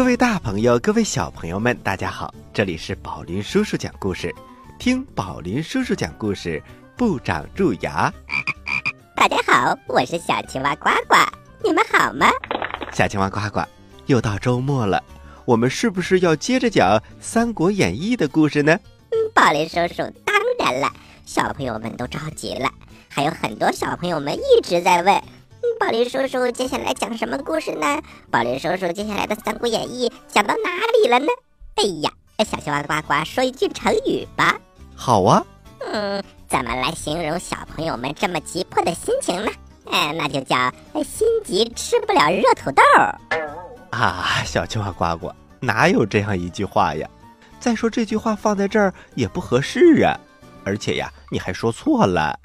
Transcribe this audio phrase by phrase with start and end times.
[0.00, 2.32] 各位大朋友，各位小朋友们，大家好！
[2.54, 4.34] 这里是宝林叔叔讲故事，
[4.78, 6.60] 听宝林叔叔讲故事，
[6.96, 8.10] 不长蛀牙。
[9.14, 11.16] 大家好，我是小青蛙呱呱，
[11.62, 12.26] 你们好吗？
[12.94, 13.60] 小青蛙呱呱，
[14.06, 15.04] 又到周末了，
[15.44, 18.72] 我们是不是要接着讲《三国演义》的故事呢？
[19.10, 20.90] 嗯，宝林叔叔，当然了，
[21.26, 22.70] 小朋友们都着急了，
[23.10, 25.22] 还有很多小朋友们一直在问。
[25.80, 28.02] 宝林叔叔接下来讲什么故事呢？
[28.30, 30.70] 宝林叔叔接下来的《三国演义》讲到哪
[31.02, 31.26] 里了呢？
[31.76, 32.10] 哎呀，
[32.44, 34.60] 小青蛙呱呱说一句成语吧。
[34.94, 35.42] 好啊。
[35.80, 39.50] 嗯，怎么来形容小朋友们这么急迫的心情呢？
[39.90, 40.70] 哎，那就叫
[41.02, 42.82] 心急吃不了热土豆。
[43.90, 47.08] 啊，小青蛙呱呱，哪有这样一句话呀？
[47.58, 50.12] 再说这句话放在这儿也不合适啊，
[50.62, 52.38] 而且呀，你还说错了。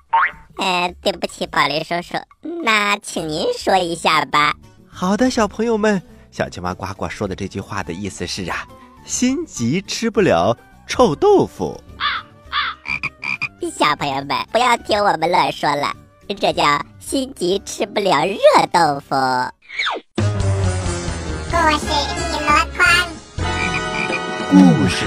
[0.58, 2.17] 呃，对不起，宝林叔叔，
[2.64, 4.56] 那请您说一下吧。
[4.88, 8.66] 好的，小朋友们，小青蛙呱呱说的这句话的意思是啊，
[9.06, 11.80] 心急吃不了臭豆腐。
[13.77, 15.93] 小朋友们，不要听我们乱说了，
[16.39, 16.64] 这叫
[16.99, 18.37] 心急吃不了热
[18.72, 19.16] 豆腐。
[21.52, 22.86] 故事一箩筐，
[24.49, 25.05] 故事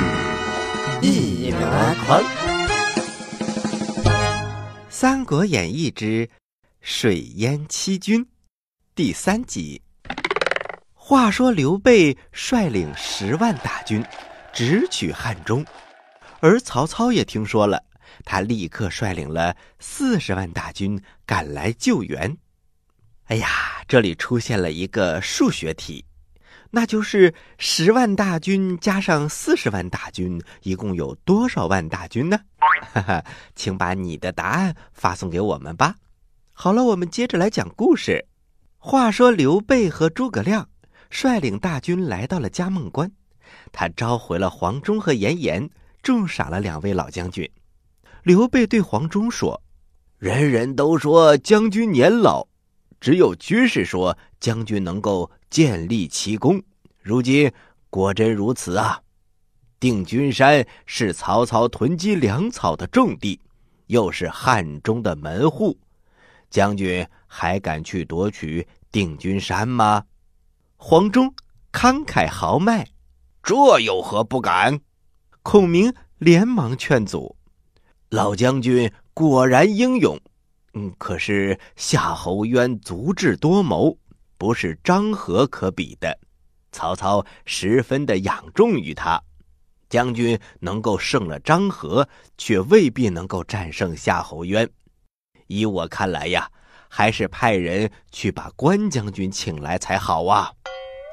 [1.00, 1.58] 一箩
[2.04, 2.20] 筐。
[5.00, 6.28] 《三国演义之
[6.80, 8.24] 水淹七军》
[8.96, 9.80] 第三集。
[10.92, 14.04] 话说刘备率领十万大军
[14.52, 15.64] 直取汉中，
[16.40, 17.84] 而曹操也听说了，
[18.24, 22.36] 他立刻率领了四十万大军赶来救援。
[23.26, 23.48] 哎呀，
[23.86, 26.04] 这里出现了一个数学题。
[26.70, 32.38] 那就是十万大军加上四十万大军，一共有多少万大军呢？
[32.92, 33.24] 哈哈，
[33.54, 35.94] 请把你的答案发送给我们吧。
[36.52, 38.26] 好了，我们接着来讲故事。
[38.76, 40.68] 话说刘备和诸葛亮
[41.10, 43.10] 率领大军来到了嘉梦关，
[43.72, 45.70] 他召回了黄忠和严颜，
[46.02, 47.50] 重赏了两位老将军。
[48.22, 49.62] 刘备对黄忠说
[50.18, 52.46] ：“人人都说将军年老。”
[53.00, 56.62] 只有军士说将军能够建立奇功，
[57.00, 57.50] 如今
[57.90, 59.00] 果真如此啊！
[59.80, 63.40] 定军山是曹操囤积粮草的重地，
[63.86, 65.78] 又是汉中的门户，
[66.50, 70.04] 将军还敢去夺取定军山吗？
[70.76, 71.32] 黄忠
[71.72, 72.88] 慷慨豪迈，
[73.42, 74.80] 这有何不敢？
[75.42, 77.36] 孔明连忙劝阻，
[78.10, 80.20] 老将军果然英勇。
[80.74, 83.96] 嗯，可是夏侯渊足智多谋，
[84.36, 86.18] 不是张合可比的。
[86.70, 89.20] 曹操十分的仰重于他，
[89.88, 92.06] 将军能够胜了张合，
[92.36, 94.68] 却未必能够战胜夏侯渊。
[95.46, 96.50] 依我看来呀，
[96.88, 100.52] 还是派人去把关将军请来才好啊！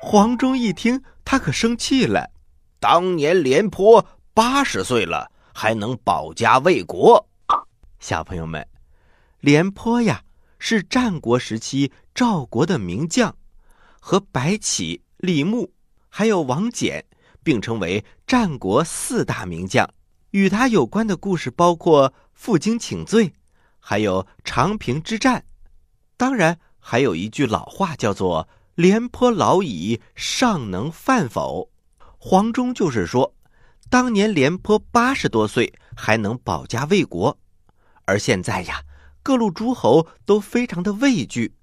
[0.02, 2.30] 黄忠一听，他可生气了。
[2.80, 7.26] 当年廉颇八十岁了，还能保家卫国。
[8.00, 8.75] 小朋友们。
[9.46, 10.24] 廉颇呀，
[10.58, 13.38] 是战国时期赵国的名将，
[14.00, 15.72] 和白起、李牧，
[16.10, 17.04] 还有王翦
[17.44, 19.88] 并称为战国四大名将。
[20.32, 23.36] 与他有关的故事包括负荆请罪，
[23.78, 25.46] 还有长平之战。
[26.18, 31.70] 当然，还有一句老话叫做“廉颇老矣，尚能饭否”。
[32.18, 33.36] 黄忠就是说，
[33.92, 37.38] 当年廉颇八十多岁还能保家卫国，
[38.06, 38.82] 而现在呀。
[39.26, 41.56] 各路诸侯都非常的畏惧，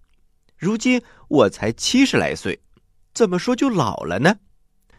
[0.58, 2.60] 如今我才七十来岁，
[3.14, 4.34] 怎么说就老了呢？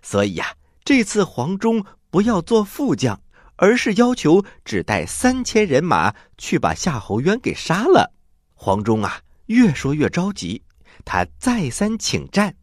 [0.01, 0.55] 所以呀，
[0.85, 3.21] 这次黄忠不要做副将，
[3.57, 8.13] 而是要求只带三千人马去把夏侯渊给杀了。
[8.53, 10.63] 黄忠啊，越说越着急，
[11.03, 12.55] 他再三请战，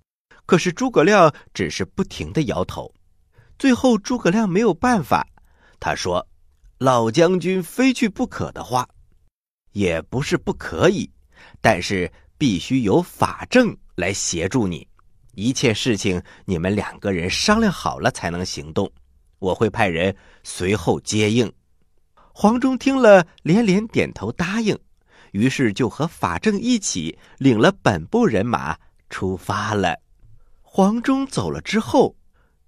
[0.46, 2.90] 可是诸葛亮只是不停的摇头。
[3.58, 5.26] 最后诸葛亮没有办法，
[5.78, 6.26] 他说
[6.80, 8.88] ：“老将军非去不可的话。”
[9.72, 11.10] 也不是不可以，
[11.60, 14.86] 但是必须有法正来协助你。
[15.34, 18.90] 一切事情你们两个人商量好了才能行动。
[19.38, 21.50] 我会派人随后接应。
[22.14, 24.78] 黄忠听了，连连点头答应，
[25.32, 28.76] 于是就和法正一起领了本部人马
[29.08, 29.98] 出发了。
[30.60, 32.16] 黄忠走了之后，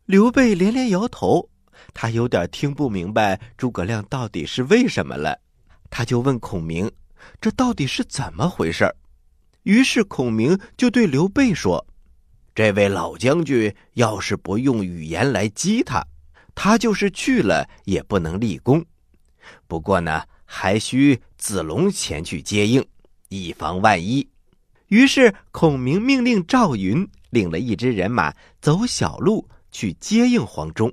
[0.06, 1.50] 刘备连连摇头，
[1.92, 5.41] 他有点听不明白诸葛亮到底是为什么了。
[5.94, 6.90] 他就问孔明
[7.38, 8.90] ：“这到底是怎么回事？”
[9.64, 11.86] 于是孔明就对刘备说
[12.54, 16.02] ：“这位老将军要是不用语言来激他，
[16.54, 18.82] 他就是去了也不能立功。
[19.68, 22.82] 不过呢，还需子龙前去接应，
[23.28, 24.26] 以防万一。”
[24.88, 30.90] 于是孔明命令赵云领了一支人马走小路去接应黄忠。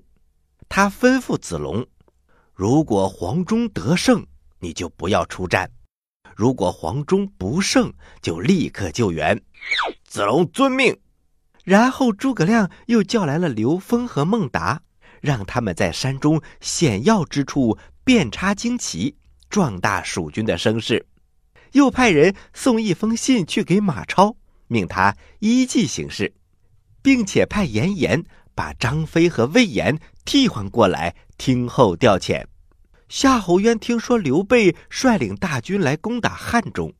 [0.67, 1.87] 他吩咐子龙
[2.53, 4.25] ：“如果黄忠得胜，
[4.59, 5.67] 你就不要出战；
[6.35, 9.41] 如果黄忠不胜，就立刻救援。”
[10.05, 10.97] 子龙遵命。
[11.63, 14.81] 然后诸葛亮又叫来了刘封和孟达，
[15.21, 19.15] 让他们在山中险要之处遍插旌旗，
[19.49, 21.05] 壮大蜀军的声势。
[21.73, 24.35] 又派人送一封信去给马超，
[24.67, 26.33] 命他依计行事，
[27.03, 28.23] 并且派严颜
[28.55, 32.43] 把张飞和魏延替换过来听候调遣。
[33.09, 36.93] 夏侯渊听说刘备率领大军来攻打汉中，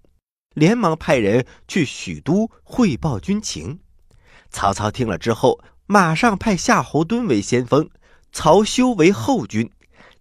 [0.56, 3.80] 连忙派人去许都汇报军情。
[4.50, 7.88] 曹操听了之后，马上派夏侯惇为先锋，
[8.32, 9.72] 曹休为后军，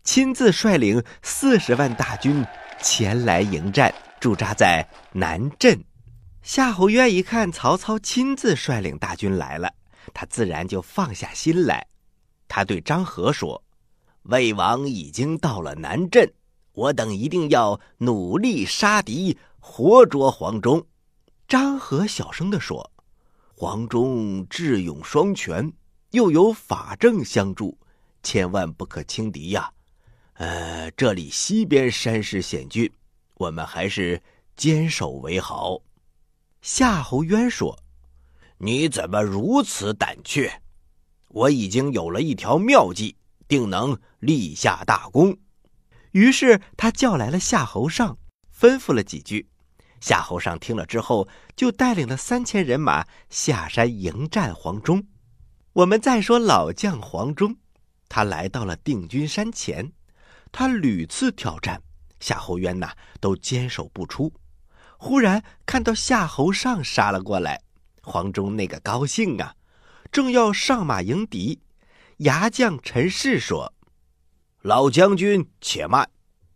[0.05, 2.44] 亲自率领四十万大军
[2.82, 5.82] 前来迎战，驻扎在南镇。
[6.43, 9.73] 夏侯渊一看曹操亲自率领大军来了，
[10.12, 11.87] 他自然就放下心来。
[12.46, 13.62] 他对张合说
[14.28, 16.32] ：“魏王已经到了南镇，
[16.72, 20.86] 我等一定要努力杀敌，活捉黄忠。”
[21.48, 22.90] 张合小声地说。
[23.60, 25.72] 黄忠智勇双全，
[26.12, 27.76] 又有法正相助，
[28.22, 29.69] 千万不可轻敌呀！
[30.34, 32.88] 呃，这里西边山势险峻，
[33.34, 34.22] 我们还是
[34.56, 35.80] 坚守为好。
[36.62, 37.76] 夏侯渊说
[38.58, 40.62] ：“你怎么如此胆怯？
[41.26, 43.16] 我已经有了一条妙计，
[43.48, 45.36] 定能立下大功。”
[46.12, 48.18] 于是他叫来了夏侯尚，
[48.58, 49.48] 吩咐了几句。
[50.00, 55.06] 夏侯尚听了之后，就带领了三千人马下山迎战黄忠。
[55.72, 57.56] 我们再说老将黄忠，
[58.08, 59.92] 他来到了定军山前，
[60.50, 61.82] 他屡次挑战，
[62.20, 64.32] 夏侯渊呐都坚守不出。
[64.96, 67.60] 忽然看到夏侯尚杀了过来，
[68.02, 69.54] 黄忠那个高兴啊，
[70.10, 71.60] 正要上马迎敌，
[72.18, 73.74] 牙将陈氏说
[74.62, 76.08] ：“老将军且慢，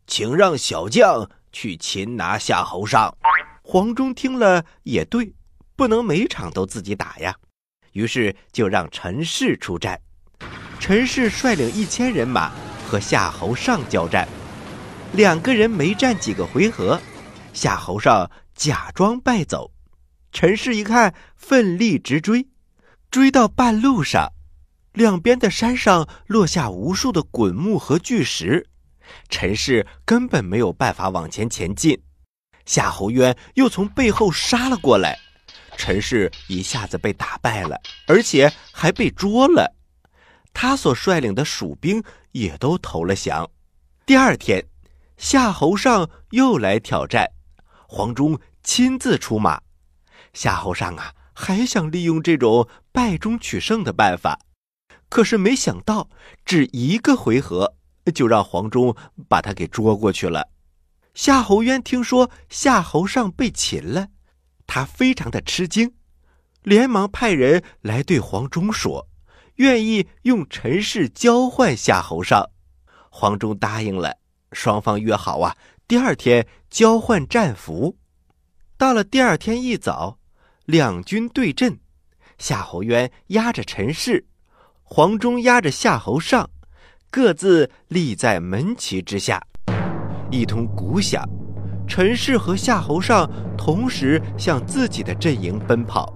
[0.06, 3.14] 请让小将。”去擒拿夏侯尚，
[3.62, 5.34] 黄忠听了也对，
[5.76, 7.36] 不能每场都自己打呀，
[7.92, 10.00] 于是就让陈氏出战。
[10.80, 12.50] 陈氏率领一千人马
[12.88, 14.26] 和夏侯尚交战，
[15.12, 16.98] 两个人没战几个回合，
[17.52, 19.70] 夏侯尚假装败走。
[20.32, 22.48] 陈氏一看，奋力直追，
[23.10, 24.32] 追到半路上，
[24.92, 28.66] 两边的山上落下无数的滚木和巨石。
[29.28, 32.00] 陈氏根本没有办法往前前进，
[32.64, 35.18] 夏侯渊又从背后杀了过来，
[35.76, 39.74] 陈氏一下子被打败了，而且还被捉了。
[40.54, 43.50] 他所率领的蜀兵也都投了降。
[44.06, 44.64] 第二天，
[45.16, 47.26] 夏侯尚又来挑战，
[47.88, 49.60] 黄忠亲自出马。
[50.32, 54.38] 夏侯尚啊，还想利用这种败中取胜的办法，
[55.12, 56.08] 可是没想到，
[56.42, 57.74] 只一个回合。
[58.14, 58.96] 就让黄忠
[59.28, 60.48] 把他给捉过去了。
[61.12, 64.08] 夏侯渊听说夏侯尚被擒了，
[64.66, 65.92] 他非常的吃惊，
[66.62, 69.06] 连忙派人来对黄忠说，
[69.56, 72.48] 愿意用陈氏交换夏侯尚。
[73.10, 74.16] 黄忠答应了，
[74.50, 75.54] 双方约好啊，
[75.86, 77.98] 第二天交换战俘。
[78.78, 80.18] 到了第二天一早，
[80.64, 81.78] 两军对阵，
[82.38, 84.26] 夏侯渊压着陈氏，
[84.94, 86.50] 黄忠压着夏侯尚。
[87.10, 89.42] 各自立在门旗之下，
[90.30, 91.26] 一通鼓响，
[91.88, 96.12] 陈氏和夏侯尚同时向自己的阵营奔跑。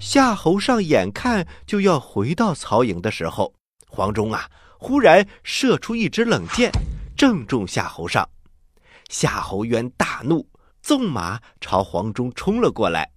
[0.00, 3.54] 夏侯尚眼看就要回到曹营的时候，
[3.86, 6.72] 黄忠啊，忽然射出一支冷箭，
[7.16, 8.28] 正中夏侯尚。
[9.08, 10.44] 夏侯渊大怒，
[10.82, 13.12] 纵马朝黄忠冲了过来。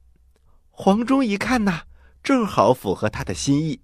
[0.70, 1.82] 黄忠一看呐，
[2.22, 3.80] 正好符合他的心意，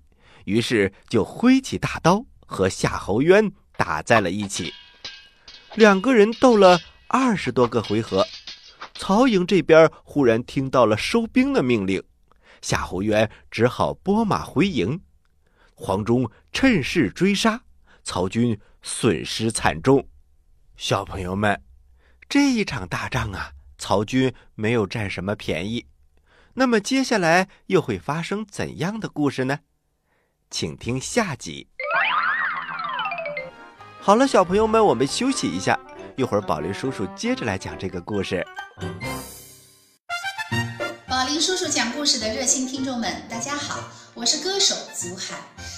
[0.48, 2.26] 于是就挥起大刀。
[2.50, 4.74] 和夏侯渊打在了一起，
[5.76, 8.26] 两个人斗了二十多个回合。
[8.94, 12.02] 曹营这边忽然听到了收兵的命令，
[12.62, 15.02] 夏侯渊只好拨马回营。
[15.76, 17.62] 黄忠趁势追杀，
[18.02, 20.08] 曹军损失惨重。
[20.78, 21.62] 小朋友们，
[22.30, 25.86] 这一场大仗啊，曹军没有占什么便宜。
[26.54, 29.60] 那么接下来又会发生怎样的故事呢？
[30.50, 31.68] 请听下集。
[34.00, 35.78] 好了，小朋友们，我们休息一下，
[36.16, 38.46] 一会儿宝林叔叔接着来讲这个故事。
[41.08, 45.36] 宝林叔叔讲故事的热心听众们，大家好，我是歌手祖海，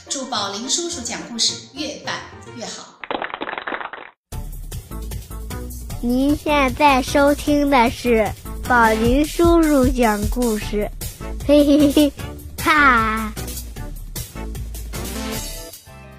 [0.10, 2.16] 祝宝林叔叔讲故事越办
[2.56, 3.00] 越好。
[6.02, 8.30] 您现在收听的是
[8.68, 10.90] 宝林叔叔讲故事，
[11.48, 12.14] 嘿嘿嘿，
[12.64, 13.29] 哈！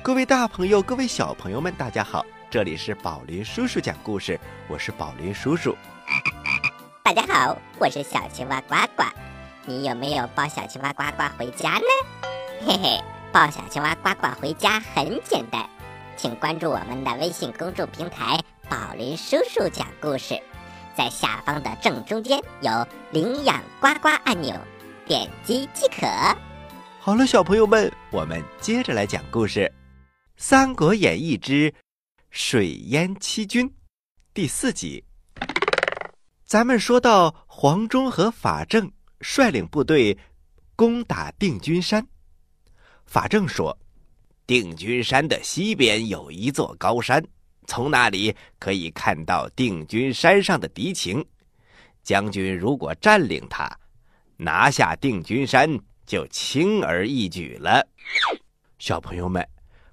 [0.03, 5.77] 各位大朋友，各位小朋友们，大家好，这里是宝林叔叔讲故事，我是宝林叔叔。
[7.03, 9.05] 大家好，我是小青蛙呱呱。
[9.67, 11.85] 你有没有抱小青蛙呱呱回家呢？
[12.67, 12.99] 嘿嘿，
[13.31, 15.69] 抱小青蛙呱呱回家很简单，
[16.17, 18.41] 请关注我们的微信公众平台
[18.71, 20.35] “宝林叔叔讲故事”，
[20.97, 24.57] 在下方的正中间有领养呱呱按钮，
[25.05, 26.07] 点击即可。
[27.01, 29.61] 好了，小朋友们，我们接着来讲故事，
[30.43, 31.73] 《三国演义之
[32.31, 33.69] 水淹七军》
[34.33, 35.05] 第四集。
[36.47, 40.17] 咱们说到黄忠和法正率领部队
[40.75, 42.05] 攻打定军山。
[43.05, 43.79] 法正说
[44.49, 47.23] ：“定军山的西边有一座高山，
[47.67, 51.23] 从那里可以看到定军山上的敌情。
[52.03, 53.71] 将军如果占领它，
[54.39, 57.87] 拿下定军山，就轻而易举了。”
[58.81, 59.47] 小朋友们，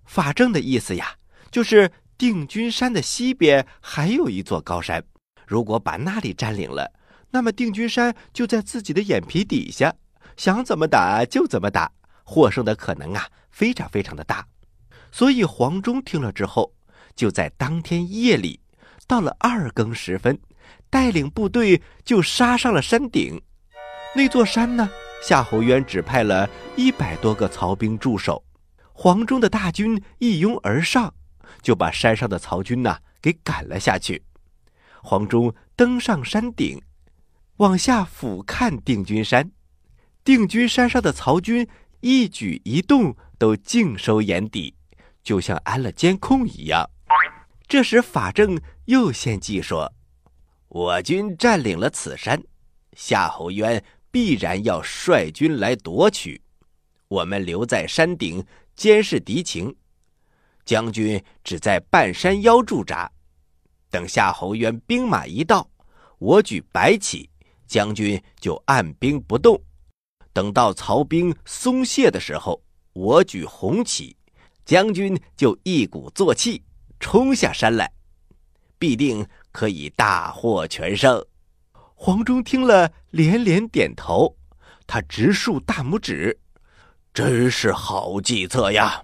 [0.08, 1.16] 法正的意思呀，
[1.52, 5.04] 就是定军山的西边还有一座高山。
[5.46, 6.92] 如果把那里占领了，
[7.30, 9.94] 那么定军山就在自己的眼皮底下，
[10.36, 11.92] 想怎么打就怎么打，
[12.24, 14.48] 获胜的可能啊非常非常的大。
[15.12, 16.74] 所以黄忠听了之后，
[17.16, 18.60] 就在当天夜里，
[19.08, 20.40] 到了二更时分，
[20.90, 23.42] 带领部队就杀上了山顶。
[24.16, 24.90] 那座山呢，
[25.22, 28.44] 夏侯渊只派了一百多个曹兵驻守，
[29.00, 31.14] 黄忠的大军一拥而上，
[31.62, 34.24] 就把山上的曹军呐给赶了下去。
[35.04, 36.82] 黄忠登上山顶，
[37.58, 39.52] 往下俯瞰定军山。
[40.24, 41.68] 定军山上的曹军
[42.00, 44.74] 一举一动都尽收眼底，
[45.22, 46.90] 就像安了监控一样。
[47.68, 49.94] 这时，法正又献计说
[50.70, 52.42] ：“我军占领了此山，
[52.94, 56.42] 夏侯渊必然要率军来夺取。
[57.10, 58.44] 我们留在山顶
[58.78, 59.76] 监视敌情，
[60.64, 63.12] 将军只在半山腰驻扎。”
[63.90, 65.68] 等夏侯渊兵马一到，
[66.20, 67.30] 我举白旗，
[67.66, 69.58] 将军就按兵不动；
[70.32, 72.62] 等到曹兵松懈的时候，
[72.94, 74.16] 我举红旗，
[74.66, 76.62] 将军就一鼓作气
[77.00, 77.92] 冲下山来，
[78.78, 81.26] 必定可以大获全胜。
[81.96, 84.36] 黄忠听了连连点头，
[84.86, 86.38] 他直竖大拇指，
[87.18, 89.04] 真是好计策呀！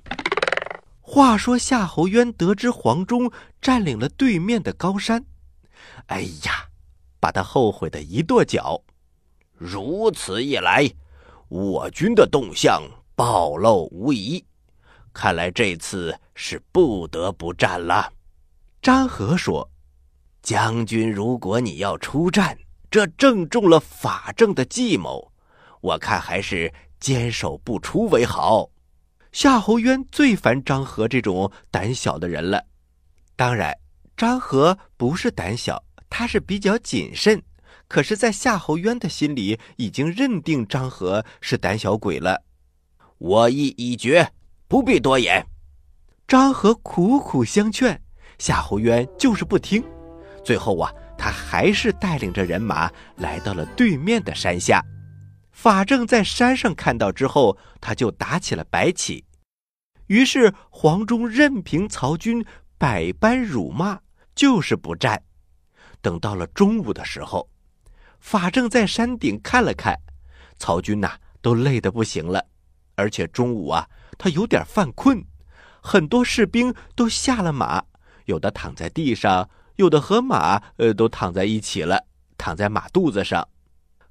[1.02, 5.26] 话说夏侯渊得知黄忠占领了对面的高山，
[6.06, 6.70] 哎呀，
[7.20, 8.80] 把他后悔的一跺脚。
[9.58, 10.88] 如此一来，
[11.48, 12.84] 我军的动向
[13.16, 14.46] 暴露无遗，
[15.12, 18.14] 看来这次是不得不战了。
[18.80, 19.68] 张合说
[20.44, 22.56] ：“将军，如果你要出战，
[22.92, 25.32] 这正中了法正的计谋，
[25.82, 26.72] 我看还是
[27.04, 28.70] 坚守不出为好。”
[29.34, 32.64] 夏侯渊最烦张合这种胆小的人了。
[33.36, 33.76] 当然，
[34.16, 37.44] 张合不是胆小，他是比较谨慎。
[37.90, 42.42] 可是，在夏侯渊的心里，已经认定张合是胆小鬼了。
[43.18, 44.32] 我意已决，
[44.70, 45.46] 不必多言。
[46.26, 48.00] 张合苦苦相劝，
[48.38, 49.84] 夏侯渊就是不听。
[50.46, 54.80] 最后啊，他还是带领着人马来到了对面的山下。
[55.54, 59.24] 法正在山上看到之后，他就打起了白起。
[60.08, 62.44] 于是黄忠任凭曹军
[62.78, 64.02] 百般辱骂，
[64.36, 65.24] 就是不战。
[66.02, 67.48] 等到了中午的时候，
[68.20, 69.98] 法正在山顶看了看，
[70.58, 72.44] 曹军呐都累得不行了，
[72.96, 75.24] 而且中午啊他有点犯困，
[75.82, 77.86] 很多士兵都下了马，
[78.26, 82.06] 有的躺在地上，有的和马呃都躺在一起了，
[82.38, 83.48] 躺在马肚子上。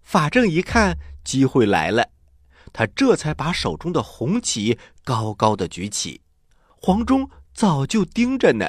[0.02, 0.98] 法正一看。
[1.24, 2.08] 机会来了，
[2.72, 6.20] 他这才把手中的红旗高高的举起。
[6.68, 8.68] 黄忠早就盯着呢，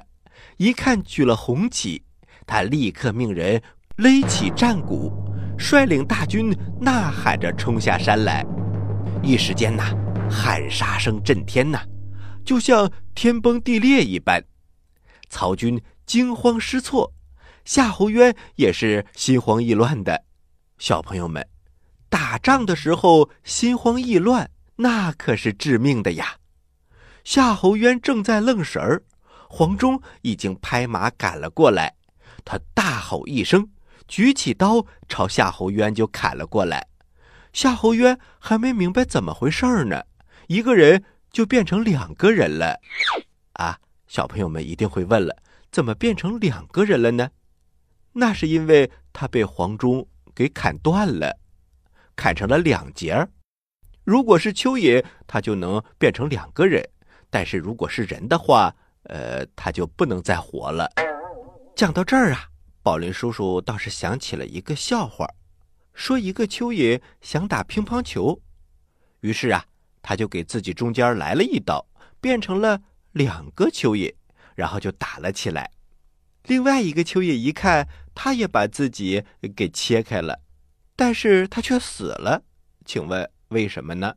[0.58, 2.04] 一看举了红旗，
[2.46, 3.60] 他立刻命人
[3.96, 5.12] 勒起战鼓，
[5.58, 8.46] 率领大军呐喊着冲下山来。
[9.24, 9.92] 一时间呐，
[10.30, 11.82] 喊杀声震天呐，
[12.46, 14.44] 就像天崩地裂一般。
[15.28, 17.12] 曹军惊慌失措，
[17.66, 20.26] 夏侯渊也是心慌意乱的。
[20.84, 21.48] 小朋友们。
[22.10, 26.36] 打仗的时候心慌意乱，那可是致命的呀！
[27.24, 29.02] 夏侯渊正在愣神儿，
[29.48, 31.96] 黄忠已经拍马赶了过来。
[32.44, 33.66] 他大吼一声，
[34.10, 36.86] 举起刀朝夏侯渊就砍了过来。
[37.54, 40.04] 夏侯渊还没明白怎么回事儿呢，
[40.48, 42.78] 一个人就变成两个人了。
[43.54, 45.34] 啊，小朋友们一定会问了，
[45.72, 47.30] 怎么变成两个人了呢？
[48.12, 51.40] 那是因为他被黄忠给砍断了。
[52.16, 53.28] 砍成了两截儿，
[54.04, 56.84] 如果是蚯蚓，它就能变成两个人；
[57.30, 60.90] 但是如果是人的话，呃，它就不能再活了。
[61.76, 62.48] 讲到这儿啊，
[62.84, 65.28] 宝林叔叔倒是想起了一个笑话，
[65.94, 68.40] 说一个蚯蚓想打乒乓球，
[69.22, 69.66] 于是啊，
[70.04, 71.84] 他就给自己中间来了一刀，
[72.22, 72.80] 变成了
[73.14, 74.14] 两个蚯蚓，
[74.56, 75.72] 然后就打了起来。
[76.44, 79.24] 另外一个蚯蚓一看，他也把自己
[79.56, 80.42] 给切开了，
[80.96, 82.44] 但是他却死了。
[82.86, 84.16] 请问为什么呢？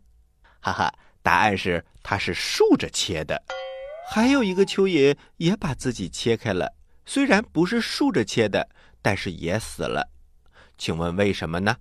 [0.61, 0.93] 哈哈，
[1.23, 3.45] 答案是它是竖着切的。
[4.09, 8.69] 还有一个蚯蚓也把自己切开了，虽然不是竖着切的，
[9.01, 10.11] 但是也死了。
[10.77, 11.77] 请问为什么呢？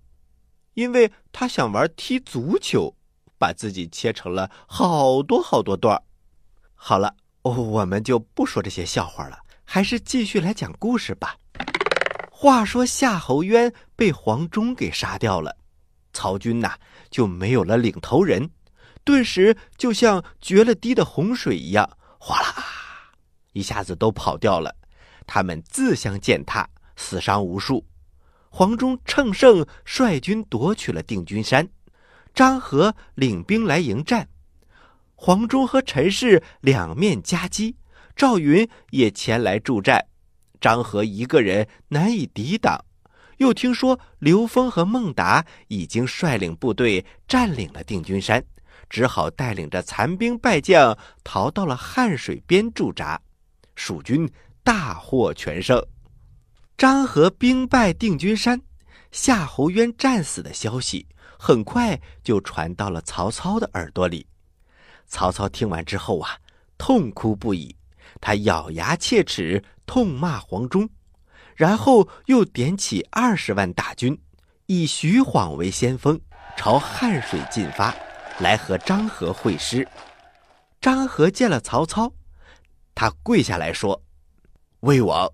[0.75, 2.96] 因为他想玩踢足球，
[3.38, 6.02] 把自己切成了好多好多段。
[6.74, 9.40] 好了，我们就不说这些笑话了。
[9.65, 11.36] 还是继续来讲故事吧。
[12.31, 15.57] 话说夏侯渊被黄忠给杀掉了，
[16.13, 16.77] 曹军呐
[17.10, 18.50] 就没有了领头人，
[19.03, 22.55] 顿时就像决了堤的洪水一样，哗啦
[23.53, 24.75] 一下子都跑掉了。
[25.25, 27.85] 他们自相践踏，死伤无数。
[28.50, 31.68] 黄忠乘胜率军夺取了定军山，
[32.33, 34.29] 张合领兵来迎战，
[35.16, 37.75] 黄忠和陈氏两面夹击。
[38.16, 40.06] 赵云也前来助战，
[40.62, 42.84] 张合一个人难以抵挡。
[43.38, 48.42] 又听说刘封和孟达已经率领部队占领了定军山，
[48.90, 53.22] 只好带领着残兵败将逃到了汉水边驻扎。
[53.75, 54.32] 蜀军
[54.64, 55.86] 大获全胜，
[56.78, 58.62] 张合兵败定军山，
[59.12, 61.06] 夏侯渊战死的消息
[61.38, 64.25] 很快就传到了曹操的耳朵里。
[65.06, 66.38] 曹操听完之后啊，
[66.78, 67.75] 痛哭不已。
[68.25, 70.90] 他咬牙切齿，痛骂黄忠，
[71.53, 74.20] 然后又点起二十万大军，
[74.66, 76.20] 以徐晃为先锋，
[76.57, 77.94] 朝汉水进发，
[78.40, 79.88] 来和张合会师。
[80.81, 82.11] 张合见了曹操，
[82.96, 84.01] 他跪下来说
[84.81, 85.31] ：“魏王，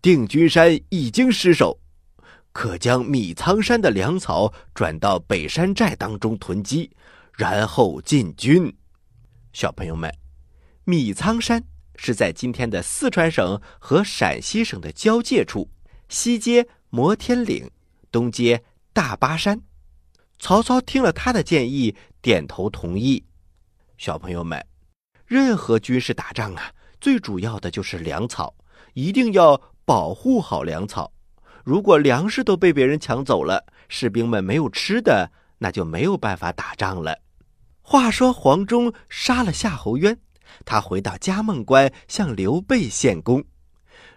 [0.00, 1.78] 定军山已经失守，
[2.52, 6.90] 可将米仓山的粮草转到北山寨当中囤积，
[7.34, 8.74] 然后进军。”
[9.52, 10.10] 小朋友们，
[10.84, 11.62] 米仓山。
[12.00, 15.68] 是在今天的四川省和陕西省的交界处，
[16.08, 17.68] 西接摩天岭，
[18.12, 19.60] 东接大巴山。
[20.38, 23.24] 曹操听了他的建议，点头同意。
[23.98, 24.64] 小朋友们，
[25.26, 28.54] 任何军事打仗啊，最主要的就是粮草，
[28.94, 31.12] 一定要保护好粮草。
[31.64, 37.18] 如果粮食都被别人抢走了，士兵们没有吃的，那就没有办法打仗了。
[37.82, 40.16] 话说黄忠杀了夏侯渊。
[40.64, 43.44] 他回到嘉梦关，向刘备献功。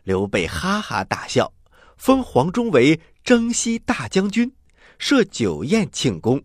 [0.03, 1.53] 刘备哈哈大笑，
[1.97, 4.51] 封黄忠为征西大将军，
[4.97, 6.41] 设酒宴庆功。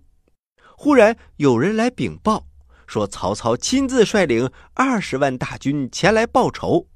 [0.77, 2.47] 忽然有人来禀报，
[2.87, 6.87] 说曹操亲自率领二十万大军前来报仇，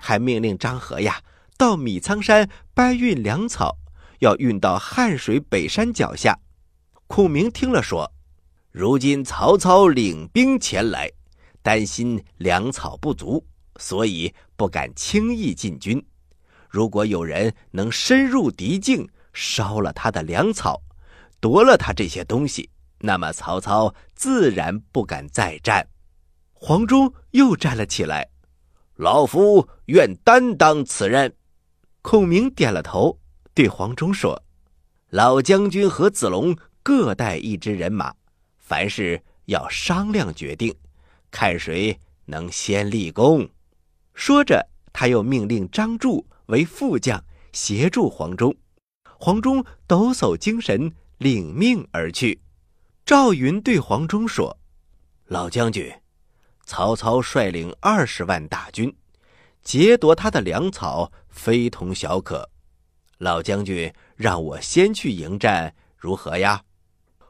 [0.00, 1.22] 还命令张合呀
[1.56, 3.76] 到米仓山搬运粮草，
[4.18, 6.36] 要运到汉水北山脚下。
[7.06, 8.12] 孔明听了说
[8.70, 11.10] ：“如今曹操领兵前来。”
[11.68, 13.44] 担心粮草不足，
[13.76, 16.02] 所以不敢轻易进军。
[16.66, 20.80] 如果有人能深入敌境，烧了他的粮草，
[21.40, 25.86] 夺了他这些东西，那么曹操自然不敢再战。
[26.54, 28.26] 黄忠又站了起来，
[28.94, 31.30] 老夫愿担当此任。
[32.00, 33.20] 孔明点了头，
[33.52, 34.42] 对黄忠说
[35.12, 38.14] ：“老将军和子龙各带一支人马，
[38.56, 40.74] 凡事要商量决定。”
[41.30, 43.48] 看谁能先立功。
[44.14, 48.54] 说着，他又命令张柱为副将，协助黄忠。
[49.20, 52.40] 黄忠抖擞精神，领命而去。
[53.04, 54.58] 赵云对黄忠说
[55.26, 55.92] ：“老将军，
[56.64, 58.94] 曹操率领二十万大军，
[59.62, 62.50] 劫夺他的粮草，非同小可。
[63.18, 66.64] 老将军让我先去迎战，如何呀？”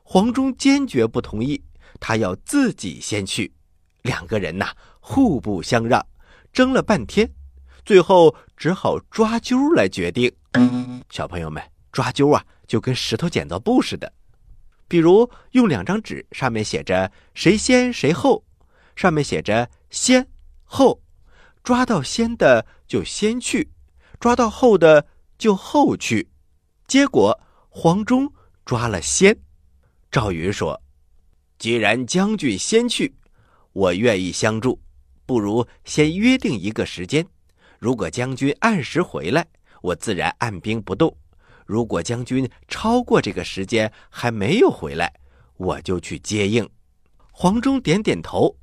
[0.02, 1.62] 黄忠坚决不同意，
[2.00, 3.52] 他要自己先去。
[4.02, 6.04] 两个人呐，互不相让，
[6.52, 7.30] 争了半天，
[7.84, 10.32] 最后只好抓阄来决定。
[11.10, 14.12] 小朋友们，抓阄啊，就跟石头剪刀布似的。
[14.86, 18.44] 比如用两张纸，上面写着谁先谁后，
[18.96, 20.26] 上面写着先
[20.64, 21.00] 后，
[21.62, 23.68] 抓到先的就先去，
[24.18, 25.06] 抓到后的
[25.36, 26.28] 就后去。
[26.86, 28.32] 结果黄忠
[28.64, 29.36] 抓了先。
[30.10, 30.80] 赵云说
[31.58, 33.14] ：“既然将军先去。”
[33.72, 34.80] 我愿意相助，
[35.26, 37.26] 不如先约定一个时间。
[37.78, 39.46] 如果将军按时回来，
[39.82, 41.10] 我自然按兵不动；
[41.64, 45.14] 如果将军超过这个时间还没有回来，
[45.56, 46.68] 我就去接应。
[47.30, 48.56] 黄忠点点头，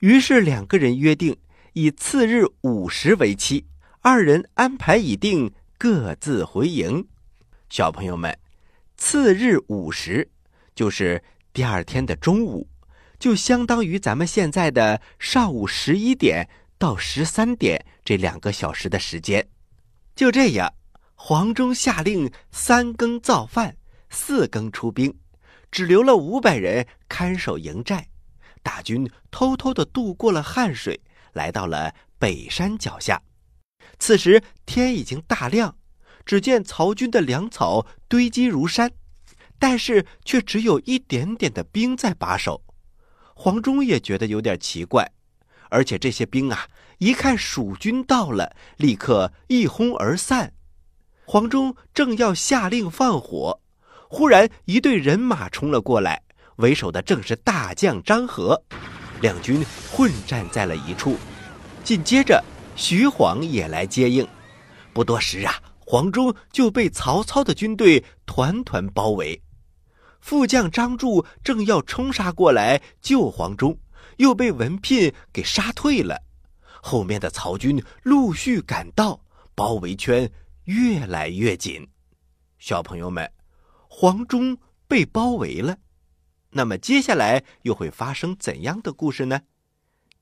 [0.00, 1.36] 于是两个人约定
[1.74, 3.66] 以次日午时为期，
[4.00, 7.06] 二人安排已定，各自回营。
[7.68, 8.38] 小朋友们，
[8.96, 10.30] 次日午时
[10.74, 12.66] 就是第二天的中午，
[13.24, 19.48] 就相当于咱们现在的上午十一点到十三点这两个小时的时间。
[20.14, 20.70] 就这样，
[21.14, 23.78] 黄忠下令三更造饭，
[24.10, 25.16] 四更出兵，
[25.70, 28.06] 只留了五百人看守营寨。
[28.62, 31.00] 大军偷偷的渡过了汉水，
[31.32, 33.22] 来到了北山脚下。
[33.98, 35.74] 此时天已经大亮，
[36.26, 38.92] 只见曹军的粮草堆积如山，
[39.58, 42.62] 但是却只有一点点的兵在把守。
[43.34, 45.10] 黄忠也觉得有点奇怪，
[45.68, 46.68] 而且这些兵啊，
[46.98, 50.52] 一看蜀军到了，立刻一哄而散。
[51.26, 53.60] 黄忠正要下令放火，
[54.08, 56.22] 忽然一队人马冲了过来。
[56.56, 58.62] 为首的正是大将张合，
[59.20, 61.16] 两军混战在了一处。
[61.82, 62.42] 紧接着，
[62.76, 64.26] 徐晃也来接应。
[64.92, 69.42] 不多时啊，黄忠就被曹操的军队团团包围。
[70.24, 73.78] 副将张柱正要冲杀过来救黄忠，
[74.16, 76.18] 又被文聘给杀退了。
[76.82, 79.20] 后面的曹军陆续赶到，
[79.54, 80.32] 包围圈
[80.64, 81.86] 越来越紧。
[82.58, 83.30] 小朋友们，
[83.86, 84.56] 黄忠
[84.88, 85.76] 被包围了。
[86.48, 89.42] 那么接下来又会发生怎样的故事呢？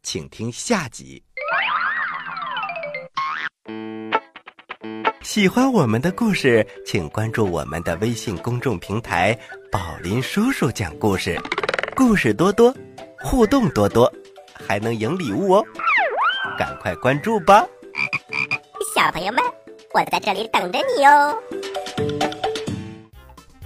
[0.02, 1.22] 请听下集。
[5.32, 9.34] 喜欢我们的故事，请关注我们的微信公众平台
[9.72, 11.40] “宝林叔叔讲故事”，
[11.96, 12.70] 故事多多，
[13.18, 14.12] 互动多多，
[14.52, 15.64] 还能赢礼物哦！
[16.58, 17.66] 赶快关注吧，
[18.94, 19.42] 小朋友们，
[19.94, 21.34] 我在这里等着你哦。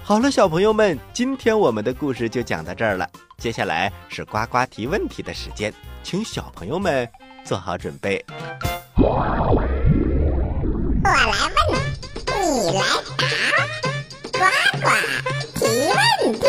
[0.00, 3.10] 好了，小朋友们，今天我们的故事就讲到这儿了。
[3.38, 5.74] 接下来是呱呱提问题的时间，
[6.04, 7.08] 请小朋友们
[7.42, 8.24] 做好准备。
[11.06, 11.70] 我来问，
[12.34, 12.82] 你来
[14.32, 14.40] 答，呱
[14.82, 14.86] 呱
[15.54, 15.60] 提
[15.94, 16.44] 问题。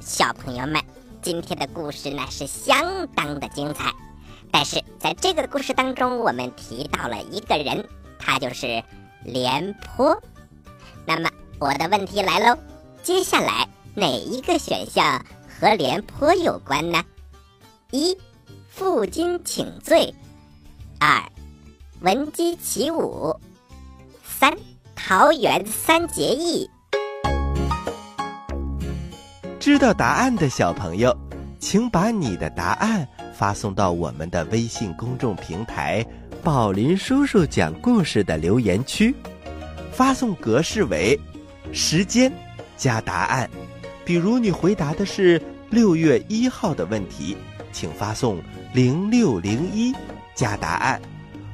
[0.00, 0.82] 小朋友们，
[1.20, 3.92] 今天的故事呢是相当的精彩。
[4.50, 7.86] 但是在这个故事当中，我们提到了一个人，
[8.18, 8.82] 他就是
[9.22, 10.18] 廉颇。
[11.04, 12.56] 那么我的问题来喽，
[13.02, 15.22] 接下来哪一个选项
[15.60, 17.04] 和廉颇有关呢？
[17.90, 18.16] 一，
[18.70, 20.14] 负荆请罪；
[21.00, 21.20] 二，
[22.02, 23.36] 闻鸡起舞；
[24.24, 24.56] 三，
[24.94, 26.70] 桃园三结义。
[29.58, 31.14] 知道答案的小朋友，
[31.58, 33.06] 请把你的答案。
[33.34, 36.06] 发送到我们的微信公众平台
[36.44, 39.14] “宝林叔叔讲故事”的留言区，
[39.90, 41.18] 发送格式为
[41.72, 42.30] 时间
[42.76, 43.50] 加答案。
[44.04, 47.34] 比如你回答的是六月一号的问题，
[47.72, 48.38] 请发送
[48.72, 49.94] 零六零一
[50.34, 51.00] 加答案。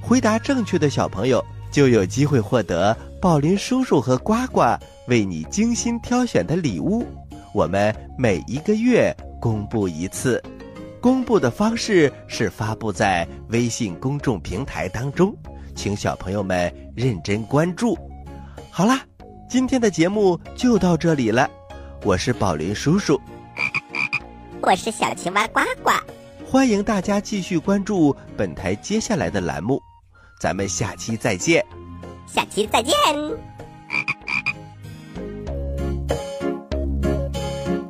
[0.00, 4.62] 回答正确的小朋友就有机会获得宝林叔叔和呱呱
[5.08, 7.06] 为你精心挑选的礼物。
[7.52, 10.42] 我们每一个月公布一次。
[11.00, 15.32] 公布的方式是发布在微信公众平台当中，
[15.74, 17.96] 请小朋友们认真关注。
[18.70, 19.00] 好啦，
[19.48, 21.48] 今天的节目就到这里了，
[22.02, 23.20] 我是宝林叔叔，
[24.60, 25.90] 我是小青蛙呱呱，
[26.48, 29.82] 欢迎大家继续关注本台接下来的栏目，
[30.40, 31.66] 咱们下期再见。
[32.24, 32.94] 下期再见。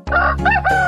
[0.06, 0.36] 啊。